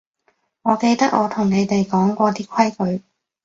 [0.63, 3.03] 我記得我同你哋講過啲規矩